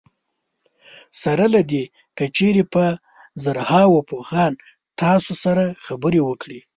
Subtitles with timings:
[1.21, 1.83] سره له دې
[2.17, 2.85] که چېرې په
[3.43, 4.53] زرهاوو پوهان
[5.01, 6.59] تاسو سره خبرې وکړي.